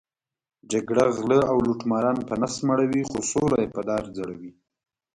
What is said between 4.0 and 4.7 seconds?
ځړوي.